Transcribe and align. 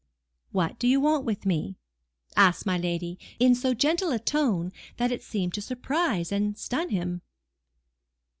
"What 0.51 0.79
do 0.79 0.87
you 0.87 0.99
want 0.99 1.25
with 1.25 1.45
me?" 1.45 1.77
asked 2.35 2.65
my 2.65 2.75
lady; 2.75 3.19
in 3.37 3.53
so 3.53 3.75
gentle 3.75 4.11
a 4.11 4.17
tone 4.17 4.71
that 4.97 5.11
it 5.11 5.21
seemed 5.21 5.53
to 5.53 5.61
surprise 5.61 6.31
and 6.31 6.57
stun 6.57 6.89
him. 6.89 7.21